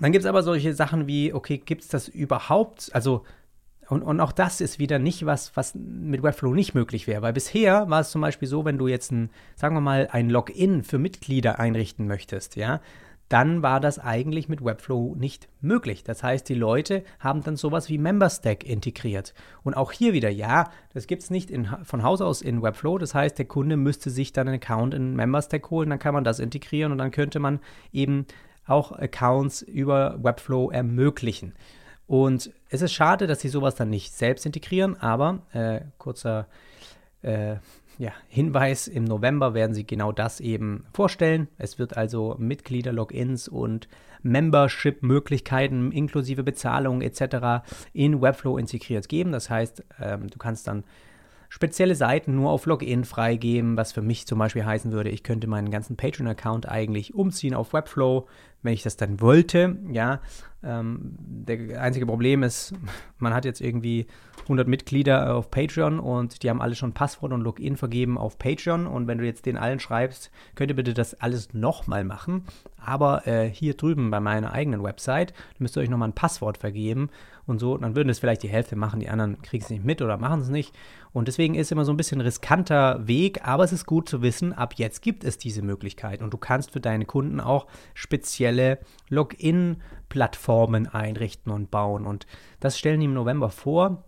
Dann 0.00 0.10
gibt 0.12 0.24
es 0.24 0.26
aber 0.26 0.42
solche 0.42 0.72
Sachen 0.72 1.06
wie, 1.06 1.34
okay, 1.34 1.58
gibt 1.58 1.82
es 1.82 1.88
das 1.88 2.08
überhaupt? 2.08 2.88
Also 2.94 3.24
und, 3.92 4.02
und 4.02 4.20
auch 4.20 4.32
das 4.32 4.62
ist 4.62 4.78
wieder 4.78 4.98
nicht 4.98 5.26
was, 5.26 5.54
was 5.54 5.74
mit 5.74 6.22
Webflow 6.22 6.54
nicht 6.54 6.74
möglich 6.74 7.06
wäre, 7.06 7.20
weil 7.20 7.34
bisher 7.34 7.90
war 7.90 8.00
es 8.00 8.10
zum 8.10 8.22
Beispiel 8.22 8.48
so, 8.48 8.64
wenn 8.64 8.78
du 8.78 8.88
jetzt 8.88 9.12
ein, 9.12 9.28
sagen 9.54 9.76
wir 9.76 9.82
mal, 9.82 10.08
ein 10.10 10.30
Login 10.30 10.82
für 10.82 10.98
Mitglieder 10.98 11.58
einrichten 11.58 12.06
möchtest, 12.06 12.56
ja, 12.56 12.80
dann 13.28 13.62
war 13.62 13.80
das 13.80 13.98
eigentlich 13.98 14.48
mit 14.48 14.64
Webflow 14.64 15.14
nicht 15.14 15.46
möglich. 15.60 16.04
Das 16.04 16.22
heißt, 16.22 16.48
die 16.48 16.54
Leute 16.54 17.04
haben 17.18 17.42
dann 17.42 17.56
sowas 17.56 17.90
wie 17.90 17.98
MemberStack 17.98 18.64
integriert. 18.64 19.34
Und 19.62 19.74
auch 19.74 19.92
hier 19.92 20.14
wieder, 20.14 20.30
ja, 20.30 20.70
das 20.94 21.06
gibt 21.06 21.22
es 21.22 21.30
nicht 21.30 21.50
in, 21.50 21.68
von 21.84 22.02
Haus 22.02 22.22
aus 22.22 22.40
in 22.40 22.62
Webflow. 22.62 22.96
Das 22.96 23.14
heißt, 23.14 23.38
der 23.38 23.46
Kunde 23.46 23.76
müsste 23.76 24.08
sich 24.08 24.32
dann 24.32 24.48
einen 24.48 24.56
Account 24.56 24.94
in 24.94 25.14
MemberStack 25.16 25.70
holen, 25.70 25.90
dann 25.90 25.98
kann 25.98 26.14
man 26.14 26.24
das 26.24 26.38
integrieren 26.38 26.92
und 26.92 26.98
dann 26.98 27.10
könnte 27.10 27.40
man 27.40 27.60
eben 27.92 28.24
auch 28.66 28.92
Accounts 28.92 29.60
über 29.60 30.18
Webflow 30.22 30.70
ermöglichen. 30.70 31.52
Und 32.12 32.52
es 32.68 32.82
ist 32.82 32.92
schade, 32.92 33.26
dass 33.26 33.40
sie 33.40 33.48
sowas 33.48 33.74
dann 33.74 33.88
nicht 33.88 34.12
selbst 34.12 34.44
integrieren, 34.44 35.00
aber 35.00 35.38
äh, 35.54 35.80
kurzer 35.96 36.46
äh, 37.22 37.56
ja, 37.96 38.12
Hinweis, 38.28 38.86
im 38.86 39.04
November 39.04 39.54
werden 39.54 39.72
sie 39.72 39.86
genau 39.86 40.12
das 40.12 40.38
eben 40.38 40.84
vorstellen. 40.92 41.48
Es 41.56 41.78
wird 41.78 41.96
also 41.96 42.36
Mitglieder-Logins 42.38 43.48
und 43.48 43.88
Membership-Möglichkeiten 44.20 45.90
inklusive 45.90 46.42
Bezahlung 46.42 47.00
etc. 47.00 47.64
in 47.94 48.20
Webflow 48.20 48.58
integriert 48.58 49.08
geben. 49.08 49.32
Das 49.32 49.48
heißt, 49.48 49.82
ähm, 49.98 50.28
du 50.28 50.36
kannst 50.36 50.66
dann 50.66 50.84
spezielle 51.52 51.94
Seiten 51.94 52.34
nur 52.34 52.50
auf 52.50 52.64
Login 52.64 53.04
freigeben, 53.04 53.76
was 53.76 53.92
für 53.92 54.00
mich 54.00 54.26
zum 54.26 54.38
Beispiel 54.38 54.64
heißen 54.64 54.90
würde, 54.90 55.10
ich 55.10 55.22
könnte 55.22 55.46
meinen 55.46 55.70
ganzen 55.70 55.98
Patreon-Account 55.98 56.66
eigentlich 56.66 57.14
umziehen 57.14 57.52
auf 57.52 57.74
Webflow, 57.74 58.26
wenn 58.62 58.72
ich 58.72 58.82
das 58.82 58.96
dann 58.96 59.20
wollte. 59.20 59.76
Ja, 59.90 60.22
ähm, 60.62 61.14
der 61.18 61.82
einzige 61.82 62.06
Problem 62.06 62.42
ist, 62.42 62.72
man 63.18 63.34
hat 63.34 63.44
jetzt 63.44 63.60
irgendwie 63.60 64.06
100 64.44 64.66
Mitglieder 64.66 65.36
auf 65.36 65.50
Patreon 65.50 66.00
und 66.00 66.42
die 66.42 66.48
haben 66.48 66.62
alle 66.62 66.74
schon 66.74 66.94
Passwort 66.94 67.34
und 67.34 67.42
Login 67.42 67.76
vergeben 67.76 68.16
auf 68.16 68.38
Patreon. 68.38 68.86
Und 68.86 69.06
wenn 69.06 69.18
du 69.18 69.26
jetzt 69.26 69.44
den 69.44 69.58
allen 69.58 69.78
schreibst, 69.78 70.30
könnt 70.54 70.70
ihr 70.70 70.76
bitte 70.76 70.94
das 70.94 71.20
alles 71.20 71.52
nochmal 71.52 72.02
machen. 72.02 72.44
Aber 72.78 73.26
äh, 73.26 73.50
hier 73.50 73.74
drüben 73.74 74.10
bei 74.10 74.20
meiner 74.20 74.54
eigenen 74.54 74.82
Website 74.82 75.34
müsst 75.58 75.76
ihr 75.76 75.82
euch 75.82 75.90
nochmal 75.90 76.08
ein 76.08 76.14
Passwort 76.14 76.56
vergeben 76.56 77.10
und 77.46 77.58
so. 77.58 77.76
Dann 77.76 77.96
würden 77.96 78.08
es 78.08 78.18
vielleicht 78.18 78.42
die 78.42 78.48
Hälfte 78.48 78.76
machen, 78.76 79.00
die 79.00 79.08
anderen 79.08 79.40
kriegen 79.42 79.64
es 79.64 79.70
nicht 79.70 79.84
mit 79.84 80.02
oder 80.02 80.16
machen 80.18 80.40
es 80.40 80.48
nicht. 80.48 80.74
Und 81.12 81.28
deswegen 81.28 81.54
ist 81.54 81.72
immer 81.72 81.84
so 81.84 81.92
ein 81.92 81.96
bisschen 81.96 82.20
riskanter 82.20 83.06
Weg, 83.06 83.46
aber 83.46 83.64
es 83.64 83.72
ist 83.72 83.86
gut 83.86 84.08
zu 84.08 84.22
wissen, 84.22 84.52
ab 84.52 84.74
jetzt 84.76 85.02
gibt 85.02 85.24
es 85.24 85.38
diese 85.38 85.62
Möglichkeit 85.62 86.22
und 86.22 86.32
du 86.32 86.38
kannst 86.38 86.70
für 86.70 86.80
deine 86.80 87.04
Kunden 87.04 87.40
auch 87.40 87.66
spezielle 87.94 88.78
Login-Plattformen 89.08 90.86
einrichten 90.86 91.52
und 91.52 91.70
bauen. 91.70 92.06
Und 92.06 92.26
das 92.60 92.78
stellen 92.78 93.00
die 93.00 93.06
im 93.06 93.14
November 93.14 93.50
vor. 93.50 94.04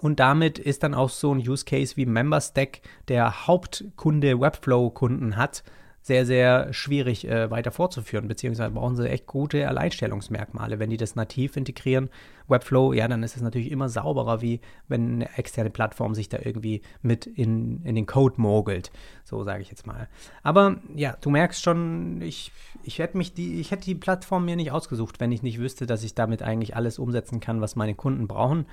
Und 0.00 0.20
damit 0.20 0.58
ist 0.58 0.82
dann 0.82 0.94
auch 0.94 1.08
so 1.08 1.34
ein 1.34 1.38
Use 1.38 1.64
Case 1.64 1.96
wie 1.96 2.04
MemberStack, 2.04 2.82
der 3.08 3.46
Hauptkunde 3.46 4.38
Webflow-Kunden 4.38 5.36
hat, 5.36 5.62
sehr, 6.08 6.26
sehr 6.26 6.72
schwierig 6.72 7.28
äh, 7.28 7.50
weiter 7.50 7.70
fortzuführen, 7.70 8.28
beziehungsweise 8.28 8.70
brauchen 8.70 8.96
sie 8.96 9.08
echt 9.08 9.26
gute 9.26 9.68
Alleinstellungsmerkmale. 9.68 10.78
Wenn 10.78 10.88
die 10.88 10.96
das 10.96 11.14
nativ 11.14 11.56
integrieren, 11.56 12.08
Webflow, 12.48 12.94
ja, 12.94 13.06
dann 13.06 13.22
ist 13.22 13.36
es 13.36 13.42
natürlich 13.42 13.70
immer 13.70 13.90
sauberer, 13.90 14.40
wie 14.40 14.60
wenn 14.88 15.16
eine 15.16 15.38
externe 15.38 15.68
Plattform 15.68 16.14
sich 16.14 16.30
da 16.30 16.38
irgendwie 16.42 16.80
mit 17.02 17.26
in, 17.26 17.84
in 17.84 17.94
den 17.94 18.06
Code 18.06 18.40
mogelt. 18.40 18.90
So 19.22 19.44
sage 19.44 19.62
ich 19.62 19.68
jetzt 19.68 19.86
mal. 19.86 20.08
Aber 20.42 20.80
ja, 20.96 21.14
du 21.20 21.28
merkst 21.28 21.62
schon, 21.62 22.22
ich, 22.22 22.52
ich 22.82 22.98
hätte 22.98 23.18
mich 23.18 23.34
die, 23.34 23.60
ich 23.60 23.70
hätte 23.70 23.84
die 23.84 23.94
Plattform 23.94 24.46
mir 24.46 24.56
nicht 24.56 24.72
ausgesucht, 24.72 25.20
wenn 25.20 25.30
ich 25.30 25.42
nicht 25.42 25.60
wüsste, 25.60 25.84
dass 25.84 26.02
ich 26.02 26.14
damit 26.14 26.42
eigentlich 26.42 26.74
alles 26.74 26.98
umsetzen 26.98 27.38
kann, 27.38 27.60
was 27.60 27.76
meine 27.76 27.94
Kunden 27.94 28.26
brauchen. 28.26 28.64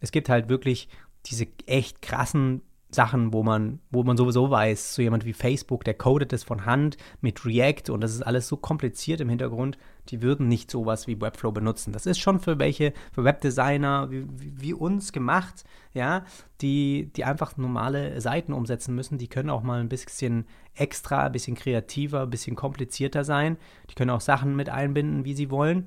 Es 0.00 0.12
gibt 0.12 0.30
halt 0.30 0.48
wirklich 0.48 0.88
diese 1.26 1.46
echt 1.66 2.00
krassen 2.00 2.62
Sachen, 2.90 3.32
wo 3.32 3.42
man, 3.42 3.78
wo 3.90 4.02
man 4.02 4.16
sowieso 4.16 4.50
weiß, 4.50 4.94
so 4.94 5.02
jemand 5.02 5.24
wie 5.24 5.32
Facebook, 5.32 5.84
der 5.84 5.94
codet 5.94 6.32
das 6.32 6.42
von 6.42 6.66
Hand 6.66 6.96
mit 7.20 7.44
React 7.44 7.90
und 7.90 8.00
das 8.00 8.12
ist 8.12 8.22
alles 8.22 8.48
so 8.48 8.56
kompliziert 8.56 9.20
im 9.20 9.28
Hintergrund, 9.28 9.78
die 10.08 10.22
würden 10.22 10.48
nicht 10.48 10.70
sowas 10.70 11.06
wie 11.06 11.20
Webflow 11.20 11.52
benutzen. 11.52 11.92
Das 11.92 12.06
ist 12.06 12.18
schon 12.18 12.40
für 12.40 12.58
welche, 12.58 12.92
für 13.12 13.22
Webdesigner 13.22 14.10
wie, 14.10 14.26
wie, 14.28 14.74
uns 14.74 15.12
gemacht, 15.12 15.64
ja, 15.94 16.24
die, 16.60 17.10
die 17.14 17.24
einfach 17.24 17.56
normale 17.56 18.20
Seiten 18.20 18.52
umsetzen 18.52 18.94
müssen. 18.94 19.18
Die 19.18 19.28
können 19.28 19.50
auch 19.50 19.62
mal 19.62 19.80
ein 19.80 19.88
bisschen 19.88 20.46
extra, 20.74 21.26
ein 21.26 21.32
bisschen 21.32 21.54
kreativer, 21.54 22.22
ein 22.22 22.30
bisschen 22.30 22.56
komplizierter 22.56 23.24
sein. 23.24 23.56
Die 23.88 23.94
können 23.94 24.10
auch 24.10 24.20
Sachen 24.20 24.56
mit 24.56 24.68
einbinden, 24.68 25.24
wie 25.24 25.34
sie 25.34 25.50
wollen. 25.50 25.86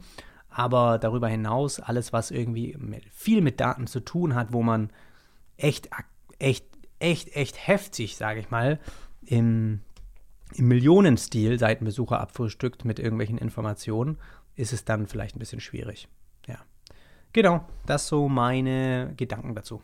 Aber 0.50 1.00
darüber 1.00 1.28
hinaus, 1.28 1.80
alles, 1.80 2.14
was 2.14 2.32
irgendwie 2.32 2.78
mit, 2.80 3.04
viel 3.12 3.42
mit 3.42 3.60
Daten 3.60 3.88
zu 3.88 4.00
tun 4.00 4.36
hat, 4.36 4.54
wo 4.54 4.62
man 4.62 4.92
echt, 5.58 5.90
echt 6.38 6.66
echt, 7.04 7.36
echt 7.36 7.68
heftig, 7.68 8.16
sage 8.16 8.40
ich 8.40 8.50
mal, 8.50 8.80
im, 9.26 9.82
im 10.56 10.68
Millionenstil 10.68 11.60
Seitenbesucher 11.60 12.20
abfrühstückt 12.20 12.86
mit 12.86 13.00
irgendwelchen 13.00 13.38
Informationen, 13.38 14.18
ist 14.56 14.74
es 14.74 14.86
dann 14.86 15.08
vielleicht 15.08 15.36
ein 15.36 15.40
bisschen 15.40 15.60
schwierig. 15.60 16.08
Ja. 16.48 16.58
Genau, 17.34 17.66
das 17.86 18.08
so 18.08 18.30
meine 18.30 19.14
Gedanken 19.18 19.56
dazu. 19.56 19.82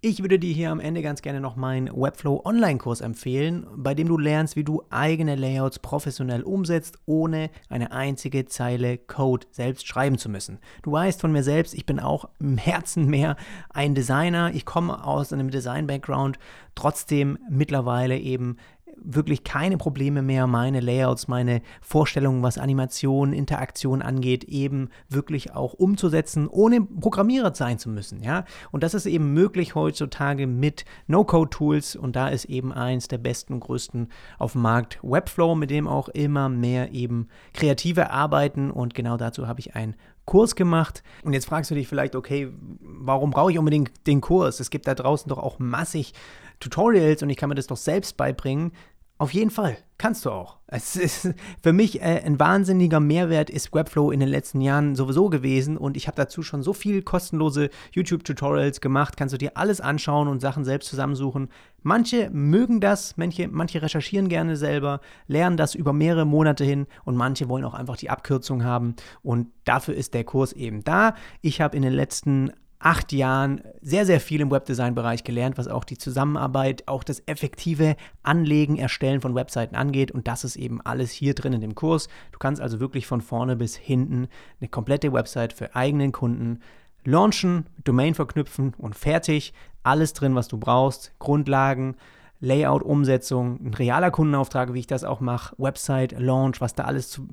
Ich 0.00 0.22
würde 0.22 0.38
dir 0.38 0.54
hier 0.54 0.70
am 0.70 0.78
Ende 0.78 1.02
ganz 1.02 1.22
gerne 1.22 1.40
noch 1.40 1.56
meinen 1.56 1.88
Webflow 1.88 2.42
Online-Kurs 2.44 3.00
empfehlen, 3.00 3.66
bei 3.74 3.94
dem 3.94 4.06
du 4.06 4.16
lernst, 4.16 4.54
wie 4.54 4.62
du 4.62 4.84
eigene 4.90 5.34
Layouts 5.34 5.80
professionell 5.80 6.44
umsetzt, 6.44 7.00
ohne 7.04 7.50
eine 7.68 7.90
einzige 7.90 8.46
Zeile 8.46 8.96
Code 8.96 9.48
selbst 9.50 9.88
schreiben 9.88 10.16
zu 10.16 10.28
müssen. 10.28 10.60
Du 10.84 10.92
weißt 10.92 11.20
von 11.20 11.32
mir 11.32 11.42
selbst, 11.42 11.74
ich 11.74 11.84
bin 11.84 11.98
auch 11.98 12.28
im 12.38 12.58
Herzen 12.58 13.06
mehr 13.06 13.34
ein 13.70 13.96
Designer. 13.96 14.52
Ich 14.54 14.64
komme 14.64 15.04
aus 15.04 15.32
einem 15.32 15.50
Design-Background, 15.50 16.38
trotzdem 16.76 17.36
mittlerweile 17.50 18.18
eben 18.18 18.58
wirklich 19.02 19.44
keine 19.44 19.78
Probleme 19.78 20.22
mehr, 20.22 20.46
meine 20.46 20.80
Layouts, 20.80 21.28
meine 21.28 21.62
Vorstellungen, 21.80 22.42
was 22.42 22.58
Animation, 22.58 23.32
Interaktion 23.32 24.02
angeht, 24.02 24.44
eben 24.44 24.90
wirklich 25.08 25.54
auch 25.54 25.74
umzusetzen, 25.74 26.48
ohne 26.48 26.82
Programmierer 26.82 27.54
sein 27.54 27.78
zu 27.78 27.88
müssen. 27.88 28.22
Ja? 28.22 28.44
Und 28.70 28.82
das 28.82 28.94
ist 28.94 29.06
eben 29.06 29.32
möglich 29.32 29.74
heutzutage 29.74 30.46
mit 30.46 30.84
No-Code-Tools 31.06 31.96
und 31.96 32.16
da 32.16 32.28
ist 32.28 32.46
eben 32.46 32.72
eins 32.72 33.08
der 33.08 33.18
besten 33.18 33.54
und 33.54 33.60
größten 33.60 34.08
auf 34.38 34.52
dem 34.52 34.62
Markt 34.62 34.98
Webflow, 35.02 35.54
mit 35.54 35.70
dem 35.70 35.88
auch 35.88 36.08
immer 36.08 36.48
mehr 36.48 36.92
eben 36.92 37.28
Kreative 37.54 38.10
arbeiten 38.10 38.70
und 38.70 38.94
genau 38.94 39.16
dazu 39.16 39.46
habe 39.46 39.60
ich 39.60 39.74
ein 39.74 39.94
Kurs 40.28 40.54
gemacht. 40.54 41.02
Und 41.22 41.32
jetzt 41.32 41.46
fragst 41.46 41.70
du 41.70 41.74
dich 41.74 41.88
vielleicht, 41.88 42.14
okay, 42.14 42.52
warum 42.80 43.30
brauche 43.30 43.50
ich 43.50 43.58
unbedingt 43.58 43.90
den 44.06 44.20
Kurs? 44.20 44.60
Es 44.60 44.68
gibt 44.68 44.86
da 44.86 44.94
draußen 44.94 45.26
doch 45.26 45.38
auch 45.38 45.58
massig 45.58 46.12
Tutorials 46.60 47.22
und 47.22 47.30
ich 47.30 47.36
kann 47.36 47.48
mir 47.48 47.54
das 47.54 47.66
doch 47.66 47.76
selbst 47.76 48.16
beibringen. 48.16 48.72
Auf 49.20 49.34
jeden 49.34 49.50
Fall, 49.50 49.76
kannst 49.98 50.24
du 50.24 50.30
auch. 50.30 50.58
Es 50.68 50.94
ist 50.94 51.34
für 51.62 51.72
mich 51.72 52.00
äh, 52.00 52.22
ein 52.24 52.38
wahnsinniger 52.38 53.00
Mehrwert 53.00 53.50
ist 53.50 53.74
Webflow 53.74 54.12
in 54.12 54.20
den 54.20 54.28
letzten 54.28 54.60
Jahren 54.60 54.94
sowieso 54.94 55.28
gewesen 55.28 55.76
und 55.76 55.96
ich 55.96 56.06
habe 56.06 56.14
dazu 56.14 56.42
schon 56.42 56.62
so 56.62 56.72
viel 56.72 57.02
kostenlose 57.02 57.70
YouTube-Tutorials 57.92 58.80
gemacht. 58.80 59.16
Kannst 59.16 59.34
du 59.34 59.38
dir 59.38 59.56
alles 59.56 59.80
anschauen 59.80 60.28
und 60.28 60.38
Sachen 60.40 60.64
selbst 60.64 60.88
zusammensuchen. 60.88 61.48
Manche 61.82 62.30
mögen 62.30 62.80
das, 62.80 63.16
manche, 63.16 63.48
manche 63.48 63.82
recherchieren 63.82 64.28
gerne 64.28 64.56
selber, 64.56 65.00
lernen 65.26 65.56
das 65.56 65.74
über 65.74 65.92
mehrere 65.92 66.24
Monate 66.24 66.64
hin 66.64 66.86
und 67.04 67.16
manche 67.16 67.48
wollen 67.48 67.64
auch 67.64 67.74
einfach 67.74 67.96
die 67.96 68.10
Abkürzung 68.10 68.62
haben 68.62 68.94
und 69.22 69.48
dafür 69.64 69.94
ist 69.94 70.14
der 70.14 70.22
Kurs 70.22 70.52
eben 70.52 70.84
da. 70.84 71.16
Ich 71.40 71.60
habe 71.60 71.76
in 71.76 71.82
den 71.82 71.92
letzten 71.92 72.52
acht 72.80 73.12
Jahren 73.12 73.62
sehr, 73.80 74.06
sehr 74.06 74.20
viel 74.20 74.40
im 74.40 74.50
Webdesign-Bereich 74.50 75.24
gelernt, 75.24 75.58
was 75.58 75.68
auch 75.68 75.84
die 75.84 75.98
Zusammenarbeit, 75.98 76.86
auch 76.86 77.02
das 77.02 77.22
effektive 77.26 77.96
Anlegen, 78.22 78.76
Erstellen 78.76 79.20
von 79.20 79.34
Webseiten 79.34 79.74
angeht. 79.74 80.12
Und 80.12 80.28
das 80.28 80.44
ist 80.44 80.56
eben 80.56 80.80
alles 80.80 81.10
hier 81.10 81.34
drin 81.34 81.52
in 81.52 81.60
dem 81.60 81.74
Kurs. 81.74 82.08
Du 82.32 82.38
kannst 82.38 82.60
also 82.62 82.78
wirklich 82.80 83.06
von 83.06 83.20
vorne 83.20 83.56
bis 83.56 83.76
hinten 83.76 84.28
eine 84.60 84.68
komplette 84.68 85.12
Website 85.12 85.52
für 85.52 85.74
eigenen 85.74 86.12
Kunden 86.12 86.60
launchen, 87.04 87.66
Domain 87.84 88.14
verknüpfen 88.14 88.74
und 88.78 88.94
fertig. 88.94 89.52
Alles 89.82 90.12
drin, 90.12 90.34
was 90.34 90.48
du 90.48 90.58
brauchst. 90.58 91.12
Grundlagen, 91.18 91.96
Layout, 92.40 92.82
Umsetzung, 92.82 93.58
ein 93.64 93.74
realer 93.74 94.12
Kundenauftrag, 94.12 94.72
wie 94.72 94.78
ich 94.78 94.86
das 94.86 95.02
auch 95.02 95.20
mache, 95.20 95.56
Website, 95.58 96.12
Launch, 96.12 96.60
was 96.60 96.74
da 96.74 96.84
alles 96.84 97.10
zu, 97.10 97.26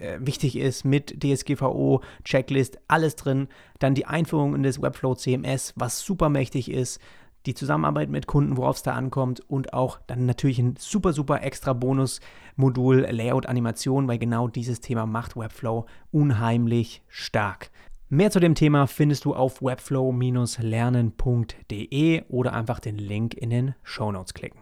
äh, 0.00 0.18
wichtig 0.20 0.56
ist 0.56 0.84
mit 0.84 1.22
DSGVO, 1.22 2.02
Checklist, 2.24 2.78
alles 2.88 3.16
drin. 3.16 3.48
Dann 3.78 3.94
die 3.94 4.06
Einführung 4.06 4.54
in 4.54 4.62
das 4.62 4.80
Webflow 4.80 5.14
CMS, 5.14 5.74
was 5.76 6.00
super 6.00 6.28
mächtig 6.28 6.70
ist. 6.70 7.00
Die 7.46 7.54
Zusammenarbeit 7.54 8.08
mit 8.08 8.28
Kunden, 8.28 8.56
worauf 8.56 8.76
es 8.76 8.84
da 8.84 8.94
ankommt 8.94 9.40
und 9.40 9.74
auch 9.74 9.98
dann 10.06 10.26
natürlich 10.26 10.60
ein 10.60 10.76
super, 10.78 11.12
super 11.12 11.42
extra 11.42 11.72
Bonus-Modul 11.72 13.08
Layout 13.10 13.46
Animation, 13.46 14.06
weil 14.06 14.18
genau 14.18 14.46
dieses 14.46 14.80
Thema 14.80 15.06
macht 15.06 15.36
Webflow 15.36 15.86
unheimlich 16.12 17.02
stark. 17.08 17.72
Mehr 18.08 18.30
zu 18.30 18.38
dem 18.40 18.54
Thema 18.54 18.86
findest 18.86 19.24
du 19.24 19.34
auf 19.34 19.62
webflow-lernen.de 19.62 22.22
oder 22.28 22.52
einfach 22.52 22.78
den 22.78 22.98
Link 22.98 23.34
in 23.34 23.50
den 23.50 23.74
Show 23.82 24.12
Notes 24.12 24.34
klicken. 24.34 24.61